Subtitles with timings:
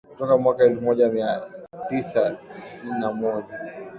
[0.11, 1.41] kutoka mwaka elfu moja mia
[1.89, 3.57] tisa sitini na moja